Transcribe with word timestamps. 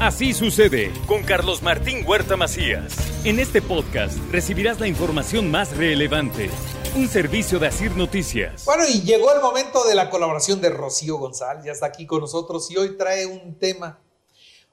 Así 0.00 0.34
sucede 0.34 0.92
con 1.06 1.22
Carlos 1.22 1.62
Martín 1.62 2.04
Huerta 2.06 2.36
Macías. 2.36 2.94
En 3.24 3.38
este 3.40 3.62
podcast 3.62 4.16
recibirás 4.30 4.78
la 4.78 4.86
información 4.88 5.50
más 5.50 5.74
relevante. 5.76 6.50
Un 6.94 7.08
servicio 7.08 7.58
de 7.58 7.68
Asir 7.68 7.92
Noticias. 7.96 8.64
Bueno, 8.66 8.84
y 8.88 9.02
llegó 9.02 9.32
el 9.32 9.40
momento 9.40 9.84
de 9.84 9.94
la 9.94 10.10
colaboración 10.10 10.60
de 10.60 10.68
Rocío 10.70 11.16
González. 11.16 11.64
Ya 11.64 11.72
está 11.72 11.86
aquí 11.86 12.06
con 12.06 12.20
nosotros 12.20 12.70
y 12.70 12.76
hoy 12.76 12.96
trae 12.98 13.26
un 13.26 13.54
tema. 13.58 13.98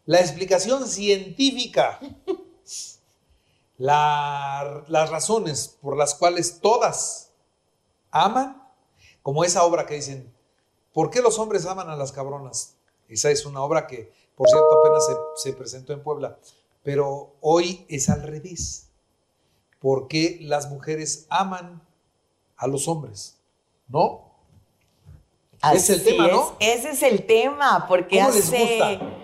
La 0.06 0.20
explicación 0.20 0.88
científica. 0.88 2.00
La- 3.78 4.84
las 4.88 5.10
razones 5.10 5.78
por 5.82 5.98
las 5.98 6.14
cuales 6.16 6.60
todas 6.62 7.32
aman, 8.12 8.62
como 9.22 9.44
esa 9.46 9.64
obra 9.64 9.86
que 9.86 9.96
dicen, 9.96 10.32
¿por 10.94 11.10
qué 11.10 11.22
los 11.22 11.40
hombres 11.40 11.66
aman 11.66 11.90
a 11.90 11.96
las 11.96 12.12
cabronas? 12.12 12.76
Esa 13.10 13.32
es 13.32 13.46
una 13.46 13.62
obra 13.62 13.88
que, 13.88 14.12
por 14.36 14.50
cierto, 14.50 14.80
apenas 14.80 15.06
se, 15.06 15.14
se 15.36 15.54
presentó 15.54 15.94
en 15.94 16.02
Puebla, 16.02 16.38
pero 16.84 17.36
hoy 17.42 17.86
es 17.90 18.10
al 18.10 18.24
revés. 18.24 18.90
¿Por 19.80 20.08
qué 20.08 20.40
las 20.42 20.70
mujeres 20.70 21.26
aman 21.30 21.82
a 22.56 22.68
los 22.68 22.88
hombres? 22.88 23.38
¿No? 23.88 24.32
Es 25.74 25.90
el 25.90 25.98
Así 25.98 26.06
tema, 26.06 26.28
es, 26.28 26.32
¿no? 26.34 26.58
Ese 26.60 26.90
es 26.92 27.04
el 27.04 27.26
tema, 27.26 27.86
porque 27.88 28.18
¿Cómo 28.18 28.32
les 28.32 28.48
hace... 28.48 28.68
gusta? 28.68 29.24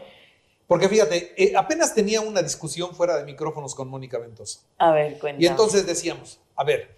Porque 0.67 0.87
fíjate, 0.87 1.33
eh, 1.43 1.53
apenas 1.57 1.95
tenía 1.95 2.21
una 2.21 2.41
discusión 2.43 2.93
fuera 2.93 3.17
de 3.17 3.25
micrófonos 3.25 3.73
con 3.73 3.89
Mónica 3.89 4.19
Ventosa. 4.19 4.59
A 4.77 4.91
ver, 4.91 5.17
cuéntame. 5.17 5.43
Y 5.43 5.47
entonces 5.47 5.85
decíamos, 5.87 6.39
a 6.55 6.63
ver, 6.63 6.95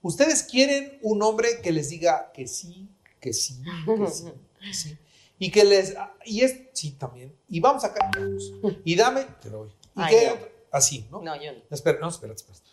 ¿ustedes 0.00 0.42
quieren 0.42 0.98
un 1.02 1.22
hombre 1.22 1.60
que 1.62 1.70
les 1.70 1.90
diga 1.90 2.32
que 2.32 2.48
sí, 2.48 2.88
que 3.20 3.32
sí, 3.34 3.62
que 3.86 4.06
sí, 4.06 4.32
que 4.58 4.74
sí? 4.74 4.98
Y 5.38 5.50
que 5.50 5.64
les... 5.64 5.94
Y 6.24 6.42
es... 6.42 6.60
Sí, 6.72 6.92
también. 6.92 7.34
Y 7.48 7.60
vamos 7.60 7.84
acá. 7.84 8.10
vamos. 8.14 8.52
Y 8.84 8.96
dame... 8.96 9.26
Te 9.42 9.50
doy. 9.50 9.68
Y 9.68 10.00
Ay, 10.00 10.14
que... 10.14 10.26
no. 10.26 10.54
Así, 10.70 11.06
¿no? 11.10 11.22
No, 11.22 11.40
yo 11.40 11.52
no. 11.52 11.60
Espera, 11.70 11.98
no, 12.00 12.08
espérate, 12.08 12.40
espérate. 12.40 12.70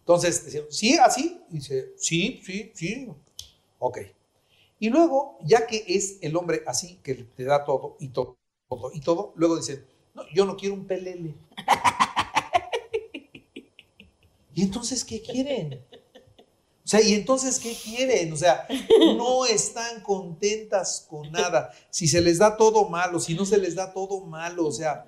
Entonces, 0.00 0.44
decíamos, 0.44 0.76
¿sí, 0.76 0.98
así? 0.98 1.40
Y 1.50 1.54
dice, 1.54 1.92
sí, 1.96 2.40
sí, 2.44 2.70
sí. 2.74 3.08
Ok. 3.78 3.98
Y 4.78 4.90
luego, 4.90 5.38
ya 5.42 5.66
que 5.66 5.84
es 5.88 6.18
el 6.20 6.36
hombre 6.36 6.62
así, 6.66 6.98
que 7.02 7.14
te 7.14 7.44
da 7.44 7.64
todo 7.64 7.96
y 7.98 8.08
todo, 8.08 8.36
todo 8.68 8.90
y 8.92 9.00
todo, 9.00 9.32
luego 9.36 9.56
dicen, 9.56 9.86
no, 10.14 10.24
yo 10.34 10.44
no 10.44 10.58
quiero 10.58 10.74
un 10.74 10.86
pelele. 10.86 11.34
¿Y 14.54 14.62
entonces 14.62 15.02
qué 15.06 15.22
quieren? 15.22 15.82
Sea, 16.98 17.08
¿y 17.08 17.14
entonces 17.14 17.58
qué 17.58 17.74
quieren? 17.74 18.32
O 18.32 18.36
sea, 18.36 18.66
no 19.16 19.46
están 19.46 20.00
contentas 20.02 21.06
con 21.08 21.30
nada. 21.32 21.72
Si 21.90 22.06
se 22.06 22.20
les 22.20 22.38
da 22.38 22.56
todo 22.56 22.88
malo, 22.88 23.18
si 23.18 23.34
no 23.34 23.44
se 23.44 23.58
les 23.58 23.74
da 23.74 23.92
todo 23.92 24.20
malo, 24.20 24.66
o 24.66 24.72
sea, 24.72 25.06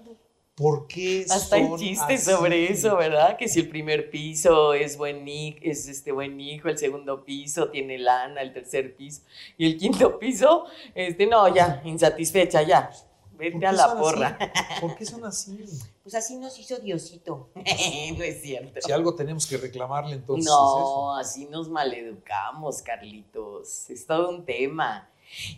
¿por 0.57 0.87
qué 0.89 1.27
Hasta 1.29 1.57
hay 1.57 1.69
chistes 1.77 2.25
sobre 2.25 2.73
eso, 2.73 2.97
¿verdad? 2.97 3.37
Que 3.37 3.47
si 3.47 3.61
el 3.61 3.69
primer 3.69 4.11
piso 4.11 4.73
es 4.75 4.97
buen 4.97 5.29
hijo, 5.29 5.59
es 5.63 5.87
este 5.87 6.13
buen 6.13 6.41
hijo, 6.41 6.69
el 6.69 6.79
segundo 6.79 7.25
piso 7.25 7.69
tiene 7.69 7.99
lana, 7.99 8.41
el 8.41 8.53
tercer 8.53 8.97
piso 8.97 9.21
y 9.59 9.67
el 9.67 9.77
quinto 9.77 10.19
piso, 10.19 10.65
este 10.95 11.27
no, 11.27 11.55
ya, 11.55 11.83
insatisfecha, 11.85 12.63
ya. 12.63 12.91
¿Por 13.37 13.53
Vete 13.53 13.67
a 13.67 13.73
la 13.73 13.85
así? 13.85 13.97
porra. 13.99 14.39
¿Por 14.81 14.97
qué 14.97 15.05
son 15.07 15.25
así? 15.25 15.59
Pues 16.03 16.15
así 16.15 16.37
nos 16.37 16.59
hizo 16.59 16.79
Diosito. 16.79 17.51
no 17.55 18.25
es 18.25 18.43
cierto. 18.43 18.81
Si 18.83 18.93
algo 18.93 19.15
tenemos 19.15 19.47
que 19.47 19.57
reclamarle, 19.59 20.15
entonces 20.15 20.47
No, 20.47 21.17
así 21.17 21.47
nos 21.47 21.69
maleducamos, 21.69 22.83
Carlitos. 22.83 23.91
Es 23.91 24.07
todo 24.07 24.31
un 24.31 24.45
tema. 24.45 25.09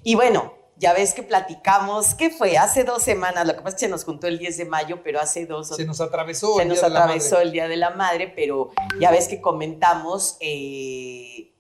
Y 0.03 0.15
bueno, 0.15 0.55
ya 0.77 0.93
ves 0.95 1.13
que 1.13 1.23
platicamos, 1.23 2.15
¿qué 2.15 2.31
fue? 2.31 2.57
Hace 2.57 2.85
dos 2.85 3.03
semanas, 3.03 3.47
lo 3.47 3.53
que 3.55 3.59
pasa 3.61 3.69
es 3.71 3.75
que 3.75 3.81
se 3.87 3.89
nos 3.89 4.05
juntó 4.05 4.27
el 4.29 4.39
10 4.39 4.57
de 4.59 4.65
mayo, 4.65 5.03
pero 5.03 5.21
hace 5.21 5.45
dos. 5.47 5.69
Se 5.69 5.85
nos 5.85 6.01
atravesó 6.01 6.57
se 6.57 6.63
el 6.63 6.69
nos 6.69 6.79
Día 6.81 6.89
de 6.89 6.95
la 6.95 7.01
atravesó 7.03 7.35
Madre. 7.35 7.47
el 7.47 7.53
Día 7.53 7.69
de 7.69 7.77
la 7.77 7.91
Madre, 7.91 8.33
pero 8.35 8.71
ya 9.01 9.11
ves 9.11 9.29
que 9.29 9.41
comentamos 9.41 10.37
eh, 10.41 11.53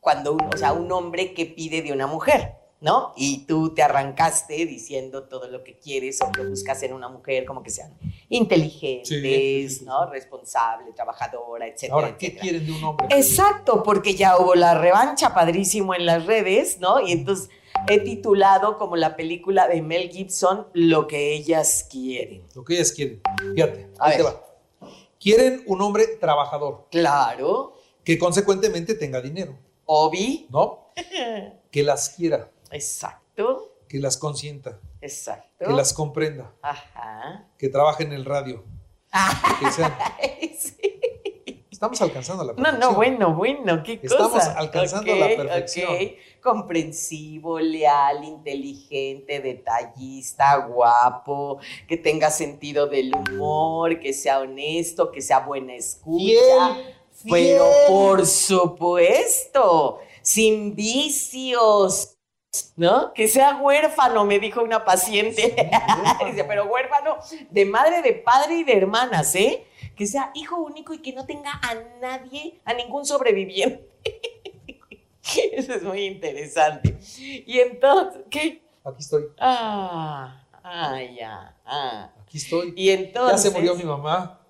cuando 0.00 0.32
un, 0.32 0.40
o 0.52 0.56
sea, 0.56 0.72
un 0.72 0.90
hombre 0.90 1.34
que 1.34 1.46
pide 1.46 1.82
de 1.82 1.92
una 1.92 2.06
mujer, 2.06 2.54
¿no? 2.82 3.14
Y 3.16 3.46
tú 3.46 3.72
te 3.74 3.82
arrancaste 3.82 4.66
diciendo 4.66 5.22
todo 5.24 5.46
lo 5.48 5.64
que 5.64 5.78
quieres 5.78 6.20
o 6.20 6.30
que 6.30 6.42
buscas 6.44 6.82
en 6.82 6.92
una 6.92 7.08
mujer, 7.08 7.44
como 7.46 7.62
que 7.62 7.70
sean 7.70 7.96
inteligentes, 8.28 9.08
Sí, 9.08 9.20
sí, 9.20 9.68
sí, 9.68 9.78
sí. 9.78 9.84
¿no? 9.84 10.10
Responsable, 10.10 10.92
trabajadora, 10.92 11.66
etcétera. 11.66 11.94
Ahora, 11.94 12.18
¿qué 12.18 12.26
etcétera. 12.26 12.42
quieren 12.42 12.66
de 12.66 12.72
un 12.72 12.84
hombre? 12.84 13.06
Exacto, 13.10 13.82
porque 13.82 14.14
ya 14.14 14.36
hubo 14.38 14.54
la 14.54 14.74
revancha 14.78 15.32
padrísimo 15.32 15.94
en 15.94 16.04
las 16.06 16.26
redes, 16.26 16.78
¿no? 16.80 17.00
Y 17.00 17.12
entonces 17.12 17.48
he 17.88 18.00
titulado 18.00 18.76
como 18.78 18.96
la 18.96 19.16
película 19.16 19.68
de 19.68 19.80
Mel 19.80 20.10
Gibson, 20.10 20.66
Lo 20.74 21.06
que 21.06 21.32
ellas 21.32 21.86
quieren. 21.90 22.42
Lo 22.54 22.64
que 22.64 22.74
ellas 22.74 22.92
quieren. 22.92 23.20
Fíjate, 23.54 23.88
A 23.98 24.06
ahí 24.08 24.16
te 24.18 24.22
va. 24.24 24.44
Quieren 25.20 25.62
un 25.66 25.80
hombre 25.80 26.06
trabajador, 26.20 26.88
Claro, 26.90 27.74
que 28.04 28.18
consecuentemente 28.18 28.94
tenga 28.96 29.20
dinero, 29.20 29.56
Obi. 29.86 30.46
¿no? 30.50 30.88
Que 31.70 31.82
las 31.82 32.10
quiera, 32.10 32.50
Exacto, 32.72 33.74
que 33.88 33.98
las 33.98 34.16
consienta, 34.16 34.80
exacto. 35.00 35.66
que 35.66 35.72
las 35.72 35.92
comprenda, 35.92 36.52
Ajá. 36.62 37.46
que 37.58 37.68
trabaje 37.68 38.02
en 38.04 38.12
el 38.12 38.24
radio. 38.24 38.64
Que 39.60 39.70
sean- 39.70 39.96
Sí. 40.58 40.76
Estamos 41.70 42.00
alcanzando 42.00 42.44
la 42.44 42.52
No, 42.52 42.56
perfección. 42.62 42.90
no, 42.90 42.94
bueno, 42.96 43.34
bueno, 43.34 43.82
qué 43.82 44.00
cosa. 44.00 44.14
Estamos 44.14 44.44
alcanzando 44.44 45.14
la 45.16 45.26
Ok, 45.26 45.36
perfección. 45.36 45.88
Comprensivo, 46.40 47.58
leal, 47.58 48.22
inteligente, 48.22 49.40
detallista, 49.40 50.56
guapo, 50.58 51.58
que 51.88 51.96
tenga 51.96 52.30
sentido 52.30 52.86
del 52.86 53.12
humor, 53.14 53.98
que 53.98 54.12
sea 54.12 54.38
honesto, 54.38 55.10
que 55.10 55.20
sea 55.20 55.40
buena 55.40 55.74
escucha. 55.74 56.76
Fiel, 57.14 57.30
Pero 57.30 57.64
por 57.88 58.24
supuesto, 58.26 59.98
sin 60.22 60.74
vicios. 60.76 62.16
¿No? 62.76 63.14
Que 63.14 63.28
sea 63.28 63.56
huérfano, 63.56 64.24
me 64.26 64.38
dijo 64.38 64.62
una 64.62 64.84
paciente. 64.84 65.54
Dice, 66.26 66.44
pero 66.44 66.66
huérfano 66.66 67.16
de 67.50 67.64
madre, 67.64 68.02
de 68.02 68.12
padre 68.12 68.56
y 68.56 68.64
de 68.64 68.76
hermanas, 68.76 69.34
¿eh? 69.34 69.66
Que 69.96 70.06
sea 70.06 70.30
hijo 70.34 70.56
único 70.56 70.92
y 70.92 70.98
que 70.98 71.12
no 71.14 71.24
tenga 71.24 71.50
a 71.62 71.74
nadie, 72.00 72.60
a 72.64 72.74
ningún 72.74 73.06
sobreviviente. 73.06 73.88
Eso 75.52 75.74
es 75.74 75.82
muy 75.82 76.04
interesante. 76.04 76.98
Y 77.18 77.58
entonces, 77.60 78.22
¿qué? 78.28 78.62
Aquí 78.84 78.98
estoy, 79.00 79.24
Ah, 79.38 80.44
ah, 80.62 81.00
ya. 81.16 81.56
Ah. 81.64 82.12
aquí 82.22 82.36
estoy. 82.36 82.74
Y 82.76 82.90
entonces. 82.90 83.44
Ya 83.44 83.50
se 83.50 83.56
murió 83.56 83.74
mi 83.76 83.84
mamá, 83.84 84.40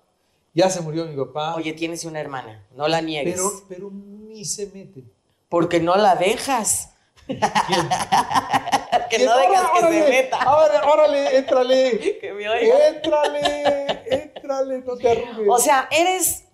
ya 0.53 0.69
se 0.69 0.81
murió 0.81 1.05
mi 1.05 1.15
papá. 1.15 1.55
Oye, 1.55 1.71
tienes 1.71 2.03
una 2.03 2.19
hermana, 2.19 2.65
no 2.75 2.87
la 2.89 2.99
niegues. 2.99 3.35
pero, 3.35 3.51
pero 3.69 3.91
ni 3.91 4.43
se 4.43 4.65
mete. 4.73 5.03
Porque 5.47 5.79
no 5.79 5.95
la 5.95 6.15
dejas. 6.15 6.92
Que 9.09 9.25
no 9.25 9.37
dejas 9.37 9.69
que 9.69 9.79
se 9.79 9.85
Órale, 9.85 10.09
meta. 10.09 10.51
Órale, 10.51 10.87
órale, 10.87 11.37
éntrale. 11.37 12.17
Que 12.21 12.33
me 12.33 12.49
oiga. 12.49 12.87
Éntrale, 12.87 14.03
éntrale, 14.09 14.79
no 14.79 14.95
te 14.95 15.11
arrugues. 15.11 15.47
O 15.49 15.59
sea, 15.59 15.87
eres 15.91 16.45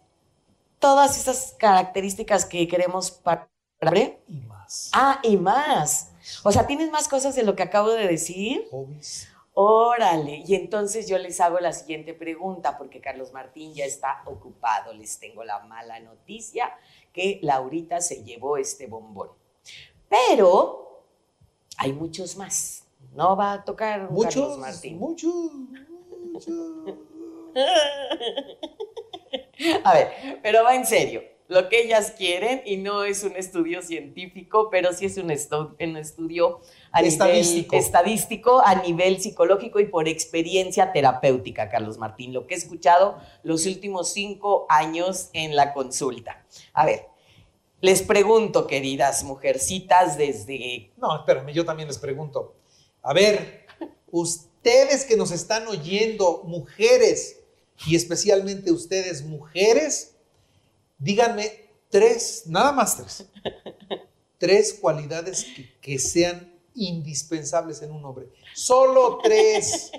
todas 0.79 1.18
esas 1.18 1.56
características 1.58 2.46
que 2.46 2.68
queremos 2.68 3.12
para. 3.12 3.47
y 4.28 4.34
más. 4.47 4.90
Ah, 4.94 5.19
y 5.24 5.38
más. 5.38 6.12
O 6.44 6.52
sea, 6.52 6.68
tienes 6.68 6.91
más 6.91 7.08
cosas 7.08 7.35
de 7.35 7.44
lo 7.44 7.56
que 7.56 7.63
acabo 7.63 7.91
de 7.91 8.08
decir. 8.08 8.68
Hobbies. 8.72 9.29
Órale. 9.53 10.44
Y 10.46 10.56
entonces 10.56 11.08
yo 11.08 11.18
les 11.18 11.40
hago 11.41 11.59
la 11.59 11.74
siguiente 11.74 12.13
pregunta, 12.13 12.78
porque 12.78 13.02
Carlos 13.02 13.34
Martín 13.34 13.74
ya 13.74 13.85
está 13.85 14.22
ocupado. 14.25 14.94
Les 14.94 15.19
tengo 15.19 15.44
la 15.44 15.59
mala 15.59 16.00
noticia 16.00 16.74
que 17.13 17.40
Laurita 17.41 18.00
se 18.02 18.24
llevó 18.24 18.58
este 18.58 18.88
bombón. 18.88 19.29
Pero 20.09 21.03
hay 21.78 21.94
muchos 21.94 22.36
más. 22.36 22.84
No 23.16 23.36
va 23.36 23.53
a 23.53 23.66
tocar 23.66 24.12
Muchos, 24.12 24.36
Carlos 24.36 24.58
Martín. 24.59 25.00
muchos, 25.00 25.34
muchos. 26.32 26.53
A 29.84 29.94
ver, 29.94 30.40
pero 30.41 30.64
va 30.64 30.76
en 30.76 30.85
serio. 30.85 31.22
Lo 31.50 31.67
que 31.67 31.82
ellas 31.82 32.11
quieren, 32.16 32.61
y 32.64 32.78
no 32.78 33.03
es 33.03 33.23
un 33.23 33.35
estudio 33.35 33.82
científico, 33.82 34.70
pero 34.70 34.94
sí 34.94 35.06
es 35.06 35.17
un, 35.17 35.29
estu- 35.29 35.76
un 35.84 35.97
estudio 35.97 36.59
a 36.91 37.02
Estadístico. 37.02 37.72
nivel 37.76 37.85
estadístico, 37.85 38.62
a 38.64 38.76
nivel 38.76 39.20
psicológico 39.20 39.79
y 39.79 39.88
por 39.88 40.08
experiencia 40.08 40.91
terapéutica, 40.91 41.67
Carlos 41.67 41.97
Martín, 41.97 42.34
lo 42.34 42.46
que 42.46 42.53
he 42.53 42.58
escuchado 42.58 43.17
los 43.41 43.66
últimos 43.66 44.14
cinco 44.14 44.67
años 44.70 45.32
en 45.34 45.55
la 45.55 45.73
consulta. 45.73 46.46
A 46.73 46.85
ver, 46.85 47.08
les 47.81 48.02
pregunto, 48.02 48.67
queridas 48.67 49.23
mujercitas, 49.23 50.17
desde 50.17 50.91
No, 50.97 51.17
espérame, 51.17 51.52
yo 51.53 51.66
también 51.66 51.87
les 51.87 51.97
pregunto. 51.97 52.55
A 53.02 53.14
ver, 53.14 53.66
ustedes 54.11 55.05
que 55.05 55.16
nos 55.16 55.31
están 55.31 55.67
oyendo, 55.67 56.43
mujeres, 56.43 57.40
y 57.87 57.96
especialmente 57.96 58.72
ustedes, 58.72 59.23
mujeres, 59.23 60.16
díganme 60.97 61.70
tres, 61.90 62.43
nada 62.46 62.72
más 62.72 62.97
tres, 62.97 63.29
tres 64.37 64.78
cualidades 64.79 65.46
que, 65.55 65.79
que 65.79 65.99
sean 65.99 66.53
indispensables 66.76 67.81
en 67.81 67.91
un 67.91 68.03
hombre. 68.05 68.28
Solo 68.53 69.20
tres. 69.23 69.91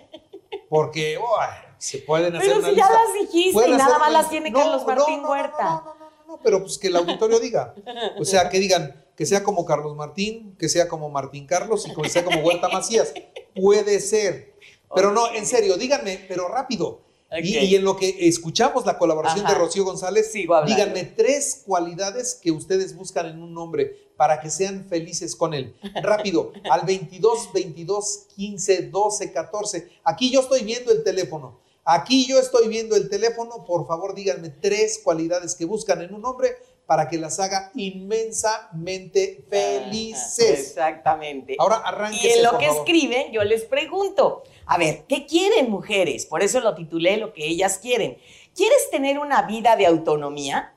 Porque 0.68 1.18
oh, 1.18 1.36
se 1.78 1.98
pueden 1.98 2.36
hacer 2.36 2.48
Pero 2.48 2.60
una 2.60 2.68
si 2.68 2.76
ya 2.76 2.90
las 2.90 3.14
dijiste 3.14 3.68
y 3.68 3.72
nada 3.72 3.98
más 3.98 4.12
las 4.12 4.30
tiene 4.30 4.50
No, 4.50 4.58
Carlos 4.58 4.86
Martín 4.86 5.16
no, 5.16 5.22
no, 5.22 5.30
Huerta. 5.30 5.84
No, 6.30 6.38
pero 6.44 6.60
pues 6.60 6.78
que 6.78 6.86
el 6.86 6.94
auditorio 6.94 7.40
diga. 7.40 7.74
O 8.16 8.24
sea, 8.24 8.48
que 8.48 8.60
digan 8.60 9.04
que 9.16 9.26
sea 9.26 9.42
como 9.42 9.64
Carlos 9.64 9.96
Martín, 9.96 10.54
que 10.56 10.68
sea 10.68 10.86
como 10.86 11.10
Martín 11.10 11.44
Carlos 11.44 11.88
y 11.88 12.00
que 12.00 12.08
sea 12.08 12.24
como 12.24 12.38
Huerta 12.40 12.68
Macías. 12.68 13.12
Puede 13.52 13.98
ser. 13.98 14.54
Pero 14.94 15.10
no, 15.10 15.34
en 15.34 15.44
serio, 15.44 15.76
díganme, 15.76 16.24
pero 16.28 16.46
rápido. 16.46 17.00
Y, 17.42 17.74
en 17.74 17.82
lo 17.84 17.96
que 17.96 18.28
escuchamos 18.28 18.86
la 18.86 18.96
colaboración 18.96 19.44
Ajá. 19.44 19.54
de 19.54 19.60
Rocío 19.60 19.84
González, 19.84 20.32
díganme 20.32 21.02
tres 21.16 21.62
cualidades 21.66 22.38
que 22.40 22.52
ustedes 22.52 22.94
buscan 22.96 23.26
en 23.26 23.42
un 23.42 23.58
hombre 23.58 24.12
para 24.16 24.40
que 24.40 24.50
sean 24.50 24.86
felices 24.88 25.34
con 25.34 25.52
él. 25.52 25.74
Rápido, 26.00 26.52
al 26.70 26.86
22, 26.86 27.52
22, 27.52 28.26
15, 28.36 28.82
12, 28.82 29.32
14. 29.32 29.88
Aquí 30.04 30.30
yo 30.30 30.42
estoy 30.42 30.62
viendo 30.62 30.92
el 30.92 31.02
teléfono. 31.02 31.58
Aquí 31.84 32.26
yo 32.26 32.38
estoy 32.38 32.68
viendo 32.68 32.96
el 32.96 33.08
teléfono. 33.08 33.64
Por 33.64 33.86
favor, 33.86 34.14
díganme 34.14 34.50
tres 34.50 35.00
cualidades 35.02 35.54
que 35.54 35.64
buscan 35.64 36.02
en 36.02 36.14
un 36.14 36.24
hombre 36.24 36.56
para 36.86 37.08
que 37.08 37.18
las 37.18 37.38
haga 37.38 37.70
inmensamente 37.74 39.44
felices. 39.48 40.50
Exactamente. 40.70 41.56
Ahora 41.58 41.82
Y 41.84 41.88
arránquese, 41.88 42.34
en 42.34 42.42
lo 42.42 42.50
por 42.50 42.58
que 42.60 42.66
favor. 42.66 42.80
escriben, 42.80 43.32
yo 43.32 43.44
les 43.44 43.62
pregunto, 43.64 44.42
a 44.66 44.76
ver, 44.76 45.04
¿qué 45.08 45.26
quieren 45.26 45.70
mujeres? 45.70 46.26
Por 46.26 46.42
eso 46.42 46.60
lo 46.60 46.74
titulé 46.74 47.16
lo 47.16 47.32
que 47.32 47.46
ellas 47.46 47.78
quieren. 47.78 48.18
¿Quieres 48.54 48.90
tener 48.90 49.18
una 49.18 49.42
vida 49.42 49.76
de 49.76 49.86
autonomía? 49.86 50.74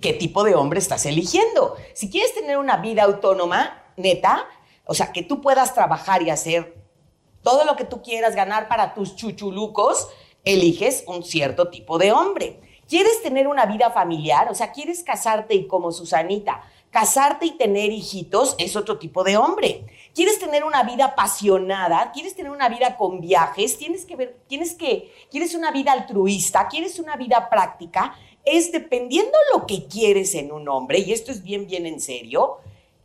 ¿Qué 0.00 0.12
tipo 0.12 0.44
de 0.44 0.54
hombre 0.54 0.80
estás 0.80 1.06
eligiendo? 1.06 1.76
Si 1.94 2.10
quieres 2.10 2.34
tener 2.34 2.58
una 2.58 2.76
vida 2.78 3.04
autónoma, 3.04 3.82
neta, 3.96 4.46
o 4.84 4.94
sea, 4.94 5.12
que 5.12 5.22
tú 5.22 5.40
puedas 5.40 5.74
trabajar 5.74 6.22
y 6.22 6.30
hacer 6.30 6.74
todo 7.42 7.64
lo 7.64 7.76
que 7.76 7.84
tú 7.84 8.02
quieras 8.02 8.34
ganar 8.34 8.68
para 8.68 8.94
tus 8.94 9.16
chuchulucos, 9.16 10.08
eliges 10.44 11.04
un 11.06 11.22
cierto 11.22 11.68
tipo 11.68 11.98
de 11.98 12.12
hombre. 12.12 12.60
¿Quieres 12.88 13.22
tener 13.22 13.48
una 13.48 13.66
vida 13.66 13.90
familiar? 13.90 14.50
O 14.50 14.54
sea, 14.54 14.72
¿quieres 14.72 15.02
casarte 15.02 15.54
y 15.54 15.66
como 15.66 15.92
Susanita, 15.92 16.62
casarte 16.90 17.46
y 17.46 17.52
tener 17.52 17.90
hijitos? 17.90 18.54
Es 18.58 18.76
otro 18.76 18.98
tipo 18.98 19.24
de 19.24 19.36
hombre. 19.36 19.86
¿Quieres 20.14 20.38
tener 20.38 20.62
una 20.62 20.82
vida 20.82 21.06
apasionada? 21.06 22.12
¿Quieres 22.12 22.34
tener 22.34 22.52
una 22.52 22.68
vida 22.68 22.96
con 22.96 23.20
viajes? 23.20 23.78
¿Tienes 23.78 24.04
que 24.04 24.16
ver, 24.16 24.36
tienes 24.46 24.74
que, 24.74 25.10
quieres 25.30 25.54
una 25.54 25.70
vida 25.70 25.92
altruista? 25.92 26.68
¿Quieres 26.68 26.98
una 26.98 27.16
vida 27.16 27.48
práctica? 27.48 28.14
Es 28.44 28.72
dependiendo 28.72 29.38
lo 29.54 29.66
que 29.66 29.86
quieres 29.86 30.34
en 30.34 30.52
un 30.52 30.68
hombre, 30.68 30.98
y 30.98 31.12
esto 31.12 31.30
es 31.30 31.42
bien, 31.42 31.66
bien 31.66 31.86
en 31.86 32.00
serio, 32.00 32.58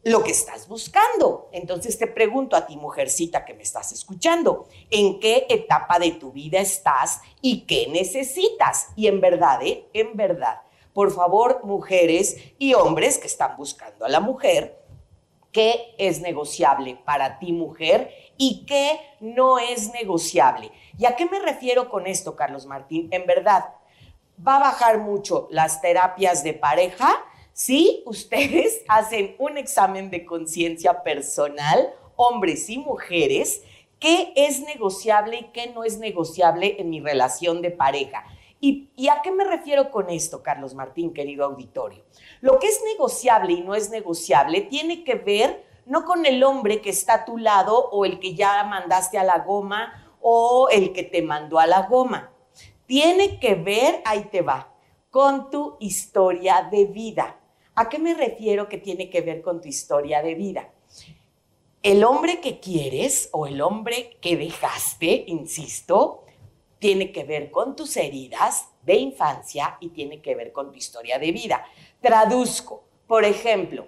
lo 0.07 0.23
que 0.23 0.31
estás 0.31 0.67
buscando. 0.67 1.49
Entonces 1.51 1.97
te 1.97 2.07
pregunto 2.07 2.55
a 2.55 2.65
ti, 2.65 2.77
mujercita 2.77 3.43
que 3.43 3.53
me 3.53 3.63
estás 3.63 3.91
escuchando, 3.91 4.67
¿en 4.89 5.19
qué 5.19 5.45
etapa 5.49 5.99
de 5.99 6.11
tu 6.11 6.31
vida 6.31 6.59
estás 6.59 7.21
y 7.41 7.61
qué 7.65 7.87
necesitas? 7.89 8.87
Y 8.95 9.07
en 9.07 9.19
verdad, 9.19 9.61
¿eh? 9.63 9.85
En 9.93 10.15
verdad. 10.15 10.61
Por 10.93 11.13
favor, 11.13 11.61
mujeres 11.63 12.37
y 12.57 12.73
hombres 12.73 13.17
que 13.17 13.27
están 13.27 13.57
buscando 13.57 14.05
a 14.05 14.09
la 14.09 14.21
mujer, 14.21 14.81
¿qué 15.51 15.93
es 15.97 16.21
negociable 16.21 16.97
para 17.03 17.37
ti, 17.37 17.51
mujer? 17.51 18.11
¿Y 18.37 18.65
qué 18.65 18.99
no 19.19 19.59
es 19.59 19.91
negociable? 19.91 20.71
¿Y 20.97 21.05
a 21.05 21.17
qué 21.17 21.25
me 21.25 21.39
refiero 21.39 21.89
con 21.89 22.07
esto, 22.07 22.35
Carlos 22.35 22.65
Martín? 22.65 23.09
En 23.11 23.25
verdad, 23.25 23.65
va 24.45 24.55
a 24.55 24.71
bajar 24.71 24.99
mucho 24.99 25.47
las 25.51 25.81
terapias 25.81 26.43
de 26.43 26.53
pareja 26.53 27.25
si 27.57 28.03
ustedes 28.05 28.83
hacen 28.87 29.35
un 29.39 29.57
examen 29.57 30.11
de 30.11 30.27
conciencia 30.27 31.01
personal, 31.01 31.91
hombres 32.15 32.69
y 32.69 32.77
mujeres, 32.77 33.63
qué 33.97 34.31
es 34.35 34.61
negociable 34.61 35.37
y 35.39 35.43
qué 35.45 35.71
no 35.71 35.83
es 35.83 35.97
negociable 35.97 36.75
en 36.77 36.91
mi 36.91 36.99
relación 36.99 37.63
de 37.63 37.71
pareja. 37.71 38.25
¿Y, 38.61 38.91
y 38.95 39.09
a 39.09 39.23
qué 39.23 39.31
me 39.31 39.43
refiero 39.43 39.89
con 39.89 40.11
esto, 40.11 40.43
Carlos 40.43 40.75
Martín, 40.75 41.15
querido 41.15 41.45
auditorio? 41.45 42.03
Lo 42.41 42.59
que 42.59 42.67
es 42.67 42.79
negociable 42.93 43.53
y 43.53 43.61
no 43.61 43.73
es 43.73 43.89
negociable 43.89 44.61
tiene 44.61 45.03
que 45.03 45.15
ver 45.15 45.65
no 45.87 46.05
con 46.05 46.27
el 46.27 46.43
hombre 46.43 46.79
que 46.79 46.91
está 46.91 47.15
a 47.15 47.25
tu 47.25 47.39
lado 47.39 47.89
o 47.89 48.05
el 48.05 48.19
que 48.19 48.35
ya 48.35 48.63
mandaste 48.65 49.17
a 49.17 49.23
la 49.23 49.39
goma 49.39 50.11
o 50.21 50.69
el 50.69 50.93
que 50.93 51.01
te 51.01 51.23
mandó 51.23 51.57
a 51.57 51.65
la 51.65 51.87
goma. 51.87 52.31
Tiene 52.85 53.39
que 53.39 53.55
ver, 53.55 54.03
ahí 54.05 54.25
te 54.25 54.43
va, 54.43 54.75
con 55.09 55.49
tu 55.49 55.75
historia 55.79 56.67
de 56.71 56.85
vida. 56.85 57.35
¿A 57.79 57.89
qué 57.89 57.99
me 57.99 58.15
refiero 58.15 58.67
que 58.67 58.79
tiene 58.79 59.07
que 59.07 59.21
ver 59.21 59.43
con 59.43 59.61
tu 59.61 59.67
historia 59.67 60.23
de 60.23 60.33
vida? 60.33 60.71
El 61.83 62.03
hombre 62.03 62.41
que 62.41 62.59
quieres 62.59 63.29
o 63.33 63.45
el 63.45 63.61
hombre 63.61 64.17
que 64.19 64.35
dejaste, 64.35 65.25
insisto, 65.27 66.25
tiene 66.79 67.11
que 67.11 67.23
ver 67.23 67.51
con 67.51 67.75
tus 67.75 67.95
heridas 67.97 68.69
de 68.81 68.95
infancia 68.95 69.77
y 69.79 69.89
tiene 69.89 70.23
que 70.23 70.33
ver 70.33 70.51
con 70.51 70.71
tu 70.71 70.77
historia 70.79 71.19
de 71.19 71.31
vida. 71.31 71.65
Traduzco, 72.01 72.83
por 73.05 73.23
ejemplo, 73.25 73.85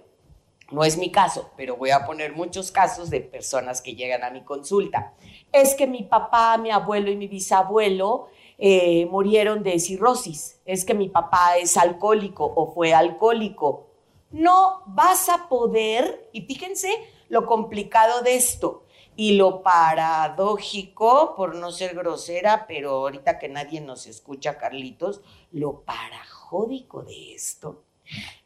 no 0.70 0.84
es 0.84 0.96
mi 0.96 1.12
caso, 1.12 1.50
pero 1.58 1.76
voy 1.76 1.90
a 1.90 2.06
poner 2.06 2.34
muchos 2.34 2.72
casos 2.72 3.10
de 3.10 3.22
personas 3.22 3.82
que 3.82 3.96
llegan 3.96 4.24
a 4.24 4.30
mi 4.30 4.44
consulta. 4.44 5.16
Es 5.52 5.74
que 5.74 5.88
mi 5.88 6.04
papá, 6.04 6.60
mi 6.60 6.70
abuelo 6.70 7.10
y 7.10 7.16
mi 7.16 7.28
bisabuelo 7.28 8.28
eh, 8.60 9.06
murieron 9.08 9.64
de 9.64 9.80
cirrosis. 9.80 10.60
Es 10.66 10.86
que 10.86 10.94
mi 10.94 11.10
papá 11.10 11.58
es 11.58 11.78
alcohólico 11.78 12.46
o 12.46 12.74
fue 12.74 12.94
alcohólico. 12.94 13.88
No 14.32 14.84
vas 14.86 15.30
a 15.30 15.50
poder, 15.50 16.30
y 16.34 16.42
fíjense 16.42 16.90
lo 17.30 17.46
complicado 17.46 18.22
de 18.22 18.36
esto 18.36 18.84
y 19.16 19.34
lo 19.34 19.64
paradójico, 19.64 21.36
por 21.36 21.56
no 21.56 21.72
ser 21.72 21.96
grosera, 21.96 22.66
pero 22.68 22.92
ahorita 22.92 23.40
que 23.40 23.50
nadie 23.50 23.82
nos 23.82 24.08
escucha, 24.08 24.58
Carlitos, 24.58 25.22
lo 25.52 25.82
parajódico 25.82 27.04
de 27.04 27.34
esto 27.34 27.84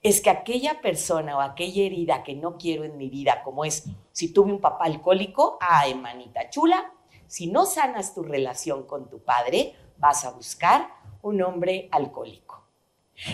es 0.01 0.21
que 0.21 0.29
aquella 0.29 0.81
persona 0.81 1.37
o 1.37 1.41
aquella 1.41 1.83
herida 1.83 2.23
que 2.23 2.35
no 2.35 2.57
quiero 2.57 2.83
en 2.83 2.97
mi 2.97 3.09
vida, 3.09 3.43
como 3.43 3.65
es 3.65 3.85
si 4.11 4.33
tuve 4.33 4.51
un 4.51 4.61
papá 4.61 4.85
alcohólico, 4.85 5.57
ay, 5.61 5.95
manita 5.95 6.49
chula, 6.49 6.91
si 7.27 7.47
no 7.47 7.65
sanas 7.65 8.13
tu 8.13 8.23
relación 8.23 8.85
con 8.85 9.09
tu 9.09 9.23
padre, 9.23 9.75
vas 10.03 10.25
a 10.25 10.31
buscar 10.31 10.89
un 11.21 11.41
hombre 11.41 11.87
alcohólico. 11.91 12.67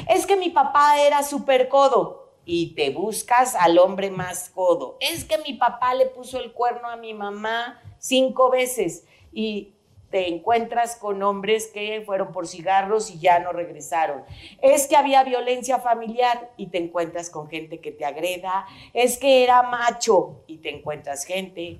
Es 0.07 0.27
que 0.27 0.35
mi 0.35 0.51
papá 0.51 1.01
era 1.01 1.23
súper 1.23 1.67
codo 1.67 2.29
y 2.45 2.75
te 2.75 2.91
buscas 2.91 3.55
al 3.55 3.79
hombre 3.79 4.11
más 4.11 4.51
codo. 4.51 4.95
Es 4.99 5.25
que 5.25 5.39
mi 5.39 5.53
papá 5.53 5.95
le 5.95 6.05
puso 6.05 6.39
el 6.39 6.53
cuerno 6.53 6.87
a 6.87 6.95
mi 6.95 7.15
mamá 7.15 7.81
cinco 7.97 8.51
veces 8.51 9.03
y 9.33 9.73
te 10.11 10.27
encuentras 10.27 10.95
con 10.95 11.23
hombres 11.23 11.71
que 11.73 12.03
fueron 12.05 12.31
por 12.31 12.47
cigarros 12.47 13.09
y 13.09 13.17
ya 13.17 13.39
no 13.39 13.51
regresaron. 13.51 14.23
Es 14.61 14.85
que 14.85 14.95
había 14.95 15.23
violencia 15.23 15.79
familiar 15.79 16.51
y 16.55 16.67
te 16.67 16.77
encuentras 16.77 17.31
con 17.31 17.49
gente 17.49 17.79
que 17.79 17.91
te 17.91 18.05
agreda. 18.05 18.67
Es 18.93 19.17
que 19.17 19.43
era 19.43 19.63
macho 19.63 20.43
y 20.45 20.57
te 20.57 20.69
encuentras 20.69 21.25
gente 21.25 21.79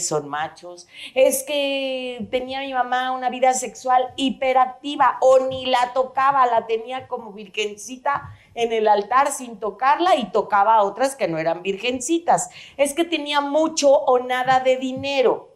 son 0.00 0.28
machos. 0.28 0.86
Es 1.14 1.42
que 1.42 2.26
tenía 2.30 2.60
mi 2.60 2.72
mamá 2.72 3.12
una 3.12 3.30
vida 3.30 3.54
sexual 3.54 4.12
hiperactiva 4.16 5.18
o 5.20 5.46
ni 5.46 5.66
la 5.66 5.92
tocaba, 5.92 6.46
la 6.46 6.66
tenía 6.66 7.08
como 7.08 7.32
virgencita 7.32 8.32
en 8.54 8.72
el 8.72 8.88
altar 8.88 9.32
sin 9.32 9.58
tocarla 9.58 10.16
y 10.16 10.30
tocaba 10.30 10.74
a 10.76 10.82
otras 10.82 11.14
que 11.16 11.28
no 11.28 11.38
eran 11.38 11.62
virgencitas. 11.62 12.50
Es 12.76 12.94
que 12.94 13.04
tenía 13.04 13.40
mucho 13.40 13.90
o 13.90 14.18
nada 14.18 14.60
de 14.60 14.76
dinero. 14.76 15.54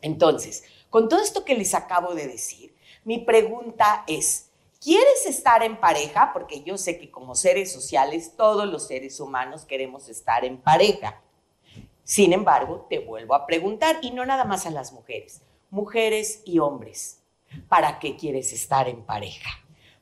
Entonces, 0.00 0.64
con 0.88 1.08
todo 1.08 1.22
esto 1.22 1.44
que 1.44 1.54
les 1.54 1.74
acabo 1.74 2.14
de 2.14 2.26
decir, 2.26 2.74
mi 3.04 3.18
pregunta 3.18 4.04
es, 4.06 4.50
¿quieres 4.80 5.26
estar 5.26 5.62
en 5.62 5.78
pareja? 5.78 6.32
Porque 6.32 6.62
yo 6.62 6.78
sé 6.78 6.98
que 6.98 7.10
como 7.10 7.34
seres 7.34 7.72
sociales, 7.72 8.34
todos 8.36 8.66
los 8.66 8.86
seres 8.86 9.20
humanos 9.20 9.64
queremos 9.64 10.08
estar 10.08 10.44
en 10.44 10.58
pareja. 10.58 11.20
Sin 12.10 12.32
embargo, 12.32 12.88
te 12.90 12.98
vuelvo 12.98 13.36
a 13.36 13.46
preguntar, 13.46 13.98
y 14.02 14.10
no 14.10 14.26
nada 14.26 14.44
más 14.44 14.66
a 14.66 14.70
las 14.70 14.92
mujeres, 14.92 15.42
mujeres 15.70 16.42
y 16.44 16.58
hombres, 16.58 17.22
¿para 17.68 18.00
qué 18.00 18.16
quieres 18.16 18.52
estar 18.52 18.88
en 18.88 19.02
pareja? 19.02 19.48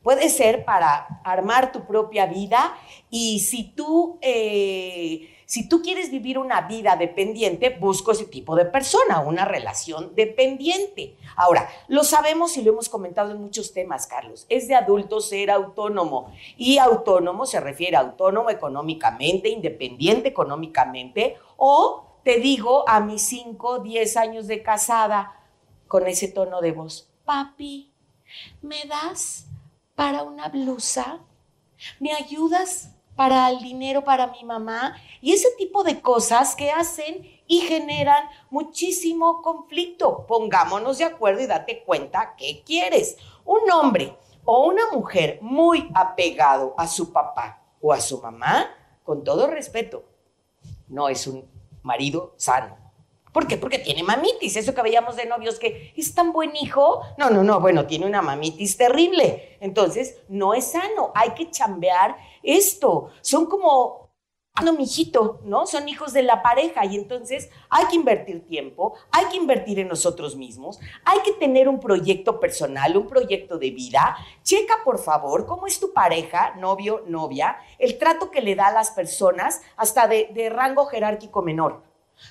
Puede 0.02 0.30
ser 0.30 0.64
para 0.64 1.20
armar 1.22 1.70
tu 1.70 1.86
propia 1.86 2.24
vida 2.24 2.74
y 3.10 3.40
si 3.40 3.74
tú, 3.74 4.18
eh, 4.22 5.28
si 5.48 5.66
tú 5.66 5.80
quieres 5.80 6.10
vivir 6.10 6.36
una 6.38 6.68
vida 6.68 6.94
dependiente, 6.96 7.70
busco 7.70 8.12
ese 8.12 8.26
tipo 8.26 8.54
de 8.54 8.66
persona, 8.66 9.20
una 9.20 9.46
relación 9.46 10.14
dependiente. 10.14 11.16
Ahora, 11.36 11.66
lo 11.88 12.04
sabemos 12.04 12.58
y 12.58 12.62
lo 12.62 12.72
hemos 12.72 12.90
comentado 12.90 13.30
en 13.30 13.40
muchos 13.40 13.72
temas, 13.72 14.06
Carlos. 14.06 14.44
Es 14.50 14.68
de 14.68 14.74
adulto 14.74 15.22
ser 15.22 15.50
autónomo 15.50 16.30
y 16.58 16.76
autónomo 16.76 17.46
se 17.46 17.60
refiere 17.60 17.96
a 17.96 18.00
autónomo 18.00 18.50
económicamente, 18.50 19.48
independiente 19.48 20.28
económicamente 20.28 21.38
o 21.56 22.04
te 22.24 22.40
digo 22.40 22.86
a 22.86 23.00
mis 23.00 23.22
5, 23.22 23.78
10 23.78 24.16
años 24.18 24.48
de 24.48 24.62
casada 24.62 25.34
con 25.86 26.06
ese 26.06 26.28
tono 26.28 26.60
de 26.60 26.72
voz, 26.72 27.08
papi, 27.24 27.90
¿me 28.60 28.84
das 28.84 29.46
para 29.94 30.24
una 30.24 30.50
blusa? 30.50 31.20
¿Me 32.00 32.12
ayudas 32.12 32.97
para 33.18 33.50
el 33.50 33.58
dinero 33.58 34.04
para 34.04 34.28
mi 34.28 34.44
mamá? 34.44 34.94
Y 35.20 35.32
ese 35.32 35.48
tipo 35.58 35.82
de 35.82 36.00
cosas 36.00 36.54
que 36.54 36.70
hacen 36.70 37.28
y 37.48 37.58
generan 37.62 38.28
muchísimo 38.48 39.42
conflicto. 39.42 40.24
Pongámonos 40.28 40.98
de 40.98 41.04
acuerdo 41.06 41.42
y 41.42 41.46
date 41.46 41.82
cuenta 41.82 42.36
qué 42.36 42.62
quieres. 42.64 43.16
Un 43.44 43.68
hombre 43.72 44.16
o 44.44 44.66
una 44.66 44.92
mujer 44.92 45.40
muy 45.42 45.90
apegado 45.96 46.74
a 46.78 46.86
su 46.86 47.12
papá 47.12 47.60
o 47.80 47.92
a 47.92 48.00
su 48.00 48.22
mamá, 48.22 48.70
con 49.02 49.24
todo 49.24 49.48
respeto, 49.48 50.04
no 50.86 51.08
es 51.08 51.26
un 51.26 51.44
marido 51.82 52.34
sano. 52.36 52.76
¿Por 53.38 53.46
qué? 53.46 53.56
Porque 53.56 53.78
tiene 53.78 54.02
mamitis. 54.02 54.56
Eso 54.56 54.74
que 54.74 54.82
veíamos 54.82 55.14
de 55.14 55.24
novios 55.24 55.60
que 55.60 55.92
es 55.96 56.12
tan 56.12 56.32
buen 56.32 56.56
hijo. 56.56 57.02
No, 57.18 57.30
no, 57.30 57.44
no. 57.44 57.60
Bueno, 57.60 57.86
tiene 57.86 58.04
una 58.04 58.20
mamitis 58.20 58.76
terrible. 58.76 59.56
Entonces, 59.60 60.16
no 60.28 60.54
es 60.54 60.72
sano. 60.72 61.12
Hay 61.14 61.30
que 61.34 61.48
chambear 61.48 62.16
esto. 62.42 63.10
Son 63.20 63.46
como 63.46 64.10
no, 64.64 64.72
mijito, 64.72 65.38
¿no? 65.44 65.68
Son 65.68 65.88
hijos 65.88 66.12
de 66.12 66.24
la 66.24 66.42
pareja 66.42 66.84
y 66.84 66.96
entonces 66.96 67.48
hay 67.70 67.84
que 67.86 67.94
invertir 67.94 68.44
tiempo, 68.44 68.94
hay 69.12 69.26
que 69.26 69.36
invertir 69.36 69.78
en 69.78 69.86
nosotros 69.86 70.34
mismos, 70.34 70.80
hay 71.04 71.20
que 71.20 71.30
tener 71.34 71.68
un 71.68 71.78
proyecto 71.78 72.40
personal, 72.40 72.96
un 72.96 73.06
proyecto 73.06 73.56
de 73.56 73.70
vida. 73.70 74.16
Checa, 74.42 74.78
por 74.84 74.98
favor, 74.98 75.46
cómo 75.46 75.68
es 75.68 75.78
tu 75.78 75.92
pareja, 75.92 76.56
novio, 76.56 77.04
novia, 77.06 77.56
el 77.78 77.98
trato 77.98 78.32
que 78.32 78.42
le 78.42 78.56
da 78.56 78.66
a 78.66 78.72
las 78.72 78.90
personas 78.90 79.62
hasta 79.76 80.08
de 80.08 80.50
rango 80.52 80.86
jerárquico 80.86 81.40
menor. 81.40 81.87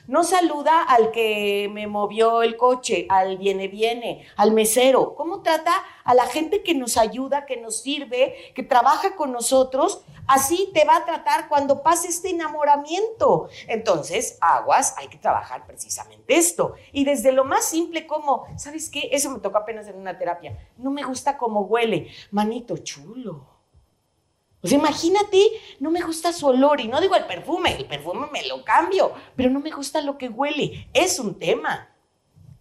No 0.07 0.23
saluda 0.23 0.83
al 0.83 1.11
que 1.11 1.69
me 1.71 1.87
movió 1.87 2.43
el 2.43 2.57
coche, 2.57 3.05
al 3.09 3.37
viene 3.37 3.67
viene, 3.67 4.25
al 4.35 4.51
mesero. 4.51 5.15
¿Cómo 5.15 5.41
trata 5.41 5.73
a 6.03 6.13
la 6.13 6.25
gente 6.27 6.63
que 6.63 6.73
nos 6.73 6.97
ayuda, 6.97 7.45
que 7.45 7.57
nos 7.57 7.81
sirve, 7.81 8.53
que 8.55 8.63
trabaja 8.63 9.15
con 9.15 9.31
nosotros? 9.31 10.01
Así 10.27 10.71
te 10.73 10.85
va 10.85 10.97
a 10.97 11.05
tratar 11.05 11.47
cuando 11.47 11.83
pase 11.83 12.09
este 12.09 12.29
enamoramiento. 12.29 13.49
Entonces, 13.67 14.37
aguas, 14.41 14.93
hay 14.97 15.07
que 15.07 15.17
trabajar 15.17 15.65
precisamente 15.65 16.37
esto. 16.37 16.75
Y 16.91 17.05
desde 17.05 17.31
lo 17.31 17.45
más 17.45 17.65
simple 17.65 18.05
como, 18.05 18.45
¿sabes 18.57 18.89
qué? 18.89 19.09
Eso 19.11 19.29
me 19.29 19.39
tocó 19.39 19.57
apenas 19.57 19.87
en 19.87 19.97
una 19.97 20.17
terapia. 20.17 20.57
No 20.77 20.91
me 20.91 21.03
gusta 21.03 21.37
cómo 21.37 21.61
huele. 21.61 22.09
Manito 22.31 22.77
chulo 22.77 23.56
imagínate, 24.75 25.41
no 25.79 25.91
me 25.91 26.01
gusta 26.01 26.33
su 26.33 26.47
olor 26.47 26.81
y 26.81 26.87
no 26.87 27.01
digo 27.01 27.15
el 27.15 27.25
perfume, 27.25 27.75
el 27.75 27.85
perfume 27.85 28.27
me 28.31 28.45
lo 28.47 28.63
cambio, 28.63 29.13
pero 29.35 29.49
no 29.49 29.59
me 29.59 29.71
gusta 29.71 30.01
lo 30.01 30.17
que 30.17 30.29
huele, 30.29 30.89
es 30.93 31.19
un 31.19 31.37
tema. 31.37 31.89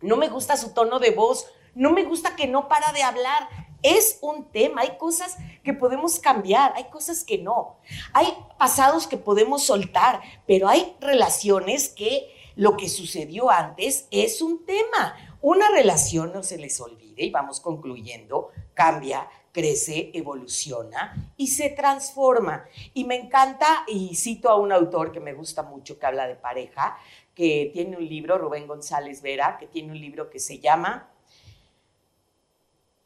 No 0.00 0.16
me 0.16 0.28
gusta 0.28 0.56
su 0.56 0.74
tono 0.74 0.98
de 0.98 1.10
voz, 1.10 1.46
no 1.74 1.90
me 1.90 2.04
gusta 2.04 2.36
que 2.36 2.46
no 2.46 2.68
para 2.68 2.92
de 2.92 3.02
hablar, 3.02 3.48
es 3.82 4.18
un 4.20 4.50
tema. 4.50 4.82
Hay 4.82 4.98
cosas 4.98 5.36
que 5.62 5.72
podemos 5.72 6.18
cambiar, 6.18 6.72
hay 6.76 6.84
cosas 6.84 7.24
que 7.24 7.38
no. 7.38 7.78
Hay 8.12 8.28
pasados 8.58 9.06
que 9.06 9.16
podemos 9.16 9.64
soltar, 9.64 10.20
pero 10.46 10.68
hay 10.68 10.96
relaciones 11.00 11.88
que 11.88 12.34
lo 12.56 12.76
que 12.76 12.88
sucedió 12.88 13.50
antes 13.50 14.08
es 14.10 14.42
un 14.42 14.64
tema. 14.64 15.16
Una 15.40 15.68
relación 15.70 16.32
no 16.32 16.42
se 16.42 16.58
les 16.58 16.80
olvide 16.80 17.24
y 17.24 17.30
vamos 17.30 17.60
concluyendo, 17.60 18.50
cambia, 18.74 19.28
crece, 19.56 20.10
evoluciona 20.12 21.32
y 21.38 21.46
se 21.46 21.70
transforma. 21.70 22.66
Y 22.92 23.04
me 23.04 23.16
encanta, 23.16 23.84
y 23.88 24.14
cito 24.14 24.50
a 24.50 24.56
un 24.56 24.70
autor 24.70 25.12
que 25.12 25.18
me 25.18 25.32
gusta 25.32 25.62
mucho, 25.62 25.98
que 25.98 26.04
habla 26.04 26.28
de 26.28 26.36
pareja, 26.36 26.98
que 27.34 27.70
tiene 27.72 27.96
un 27.96 28.06
libro, 28.06 28.36
Rubén 28.36 28.66
González 28.66 29.22
Vera, 29.22 29.56
que 29.58 29.66
tiene 29.66 29.92
un 29.92 29.98
libro 29.98 30.28
que 30.28 30.40
se 30.40 30.58
llama 30.58 31.08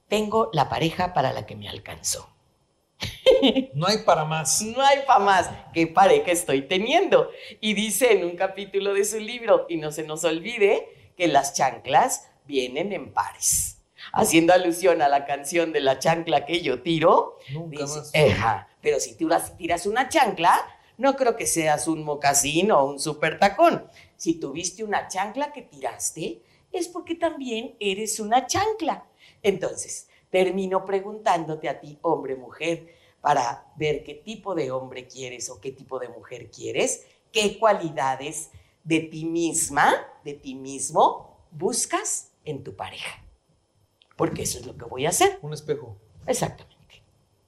Tengo 0.09 0.51
la 0.53 0.69
pareja 0.69 1.15
para 1.15 1.33
la 1.33 1.47
que 1.47 1.55
me 1.55 1.69
alcanzó. 1.69 2.29
No 3.75 3.87
hay 3.87 3.99
para 3.99 4.25
más. 4.25 4.61
No 4.77 4.83
hay 4.83 5.03
para 5.07 5.21
más. 5.21 5.51
¿Qué 5.73 5.87
pareja 5.87 6.33
estoy 6.33 6.63
teniendo? 6.63 7.31
Y 7.61 7.75
dice 7.75 8.13
en 8.13 8.25
un 8.25 8.35
capítulo 8.35 8.93
de 8.93 9.05
su 9.05 9.21
libro, 9.21 9.67
y 9.69 9.77
no 9.77 9.93
se 9.93 10.03
nos 10.03 10.25
olvide, 10.25 11.13
que 11.17 11.29
las 11.29 11.55
chanclas 11.55 12.29
vienen 12.45 12.93
en 12.93 13.13
pares 13.13 13.70
haciendo 14.13 14.53
alusión 14.53 15.03
a 15.03 15.09
la 15.09 15.25
canción 15.25 15.73
de 15.73 15.81
la 15.81 15.99
chancla 15.99 16.45
que 16.45 16.63
yo 16.63 16.83
tiro. 16.83 17.39
Nunca 17.53 17.87
más. 17.87 18.13
pero 18.81 19.01
si 19.01 19.15
tiras, 19.15 19.57
tiras 19.57 19.87
una 19.87 20.09
chancla, 20.09 20.65
no 20.99 21.17
creo 21.17 21.37
que 21.37 21.47
seas 21.47 21.89
un 21.89 22.05
mocasín 22.05 22.73
o 22.73 22.85
un 22.85 22.99
super 22.99 23.39
tacón. 23.39 23.87
Si 24.17 24.35
tuviste 24.35 24.85
una 24.85 25.09
chancla 25.09 25.53
que 25.53 25.63
tiraste, 25.63 26.43
es 26.73 26.89
porque 26.89 27.15
también 27.15 27.75
eres 27.81 28.21
una 28.21 28.47
chancla. 28.47 29.07
Entonces, 29.43 30.09
termino 30.31 30.85
preguntándote 30.85 31.69
a 31.69 31.81
ti, 31.81 31.99
hombre, 32.03 32.37
mujer, 32.37 32.95
para 33.21 33.67
ver 33.77 34.05
qué 34.05 34.15
tipo 34.15 34.55
de 34.55 34.71
hombre 34.71 35.07
quieres 35.07 35.51
o 35.51 35.61
qué 35.61 35.73
tipo 35.73 35.99
de 35.99 36.09
mujer 36.09 36.51
quieres, 36.51 37.07
qué 37.33 37.59
cualidades 37.59 38.51
de 38.85 39.01
ti 39.01 39.25
misma, 39.25 39.95
de 40.25 40.35
ti 40.35 40.55
mismo, 40.55 41.47
buscas 41.51 42.33
en 42.45 42.63
tu 42.63 42.77
pareja 42.77 43.23
porque 44.21 44.43
eso 44.43 44.59
es 44.59 44.67
lo 44.67 44.77
que 44.77 44.85
voy 44.85 45.07
a 45.07 45.09
hacer. 45.09 45.39
Un 45.41 45.55
espejo. 45.55 45.97
Exactamente. 46.27 47.03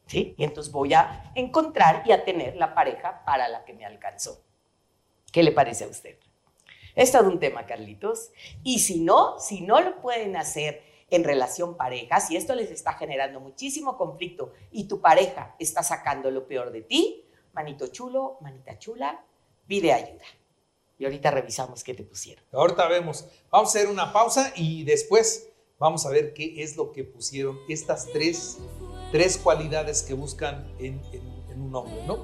¿Sí? 0.07 0.35
Y 0.39 0.43
entonces 0.43 0.73
voy 0.73 0.95
a 0.95 1.31
encontrar 1.35 2.03
y 2.07 2.13
a 2.13 2.25
tener 2.25 2.57
la 2.57 2.75
pareja 2.75 3.23
para 3.27 3.47
la 3.47 3.67
que 3.67 3.75
me 3.75 3.85
alcanzó. 3.85 4.43
¿Qué 5.31 5.43
le 5.43 5.53
parece 5.53 5.85
a 5.85 5.89
usted? 5.89 6.17
Es 6.95 7.13
todo 7.13 7.29
un 7.29 7.39
tema, 7.39 7.67
Carlitos. 7.67 8.31
Y 8.63 8.79
si 8.79 9.03
no, 9.03 9.39
si 9.39 9.61
no 9.61 9.83
lo 9.83 10.01
pueden 10.01 10.35
hacer 10.35 10.83
en 11.11 11.25
relación 11.25 11.77
pareja, 11.77 12.21
si 12.21 12.39
esto 12.39 12.55
les 12.55 12.71
está 12.71 12.95
generando 12.95 13.39
muchísimo 13.39 13.99
conflicto 13.99 14.55
y 14.71 14.85
tu 14.89 14.99
pareja 15.03 15.55
está 15.59 15.83
sacando 15.83 16.31
lo 16.31 16.47
peor 16.49 16.73
de 16.73 16.81
ti, 16.81 17.27
manito 17.53 17.89
chulo, 17.89 18.39
manita 18.41 18.79
chula, 18.79 19.23
pide 19.67 19.93
ayuda. 19.93 20.25
Y 20.99 21.05
ahorita 21.05 21.31
revisamos 21.33 21.85
qué 21.85 21.93
te 21.93 22.03
pusieron. 22.03 22.43
Ahorita 22.51 22.89
vemos. 22.89 23.29
Vamos 23.51 23.77
a 23.77 23.79
hacer 23.79 23.91
una 23.91 24.11
pausa 24.11 24.55
y 24.57 24.85
después 24.85 25.52
Vamos 25.83 26.07
a 26.07 26.11
ver 26.11 26.33
qué 26.33 26.63
es 26.63 26.77
lo 26.77 26.93
que 26.93 27.03
pusieron 27.03 27.59
estas 27.69 28.07
tres, 28.13 28.59
tres 29.11 29.37
cualidades 29.37 30.05
que 30.05 30.15
buscan 30.15 30.73
en, 30.79 31.03
un 31.57 31.75
hombre, 31.75 32.05
¿no? 32.07 32.21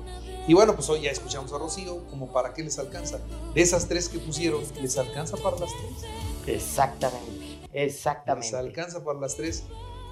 Y 0.46 0.54
bueno, 0.54 0.76
pues 0.76 0.88
hoy 0.88 1.00
ya 1.00 1.10
escuchamos 1.10 1.52
a 1.52 1.58
Rocío, 1.58 2.06
como 2.06 2.32
para 2.32 2.54
qué 2.54 2.62
les 2.62 2.78
alcanza. 2.78 3.18
De 3.54 3.60
esas 3.60 3.88
tres 3.88 4.08
que 4.08 4.20
pusieron, 4.20 4.62
¿les 4.80 4.96
alcanza 4.96 5.36
para 5.38 5.58
las 5.58 5.72
tres? 5.72 6.08
Exactamente, 6.46 7.58
exactamente. 7.72 8.46
Les 8.46 8.54
alcanza 8.54 9.02
para 9.02 9.18
las 9.18 9.34
tres. 9.34 9.64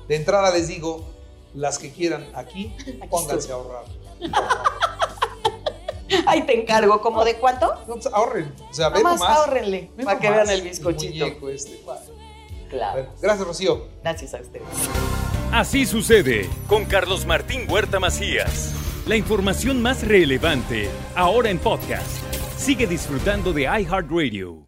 De 0.09 0.17
entrada 0.17 0.51
les 0.51 0.67
digo, 0.67 1.05
las 1.55 1.79
que 1.79 1.93
quieran 1.93 2.29
aquí, 2.35 2.75
pónganse 3.09 3.53
a 3.53 3.55
ahorrar. 3.55 3.85
Ahí 6.27 6.43
te 6.43 6.61
encargo, 6.61 7.01
¿como 7.01 7.25
de 7.25 7.37
cuánto? 7.37 7.73
No, 7.87 7.95
pues 7.95 8.07
ahorren. 8.07 8.53
O 8.69 8.75
sea, 8.75 8.91
más 8.91 9.23
ahorrenle, 9.23 9.89
para 10.05 10.19
que 10.19 10.31
vean 10.31 10.51
el 10.51 10.63
bizcochito. 10.63 11.27
El 11.27 11.55
este, 11.55 11.81
Claro. 12.69 13.13
gracias, 13.21 13.47
Rocío. 13.47 13.89
Gracias 14.03 14.35
a 14.35 14.41
ustedes. 14.41 14.67
Así 15.53 15.87
sucede 15.87 16.49
con 16.69 16.85
Carlos 16.85 17.25
Martín 17.27 17.67
Huerta 17.69 18.01
Macías. 18.01 18.75
La 19.07 19.17
información 19.17 19.81
más 19.81 20.07
relevante, 20.07 20.91
ahora 21.15 21.51
en 21.51 21.59
podcast. 21.59 22.23
Sigue 22.57 22.87
disfrutando 22.87 23.53
de 23.53 23.63
iHeartRadio. 23.63 24.66